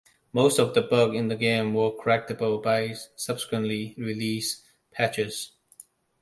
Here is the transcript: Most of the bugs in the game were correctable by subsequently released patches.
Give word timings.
Most 0.33 0.57
of 0.57 0.73
the 0.73 0.81
bugs 0.81 1.15
in 1.15 1.27
the 1.27 1.35
game 1.35 1.75
were 1.75 1.91
correctable 1.91 2.59
by 2.63 2.95
subsequently 3.15 3.93
released 3.99 4.63
patches. 4.89 5.51